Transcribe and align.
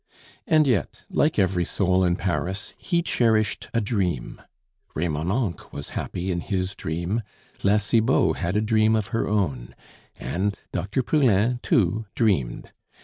And 0.47 0.65
yet 0.65 1.03
like 1.11 1.37
every 1.37 1.63
soul 1.63 2.03
in 2.03 2.15
Paris 2.15 2.73
he 2.79 3.03
cherished 3.03 3.69
a 3.71 3.79
dream. 3.79 4.41
Remonencq 4.95 5.71
was 5.71 5.89
happy 5.89 6.31
in 6.31 6.39
his 6.41 6.73
dream; 6.73 7.21
La 7.61 7.77
Cibot 7.77 8.35
had 8.37 8.57
a 8.57 8.61
dream 8.61 8.95
of 8.95 9.09
her 9.09 9.27
own; 9.27 9.75
and 10.15 10.59
Dr. 10.71 11.03
Poulain, 11.03 11.59
too, 11.61 12.07
dreamed. 12.15 12.71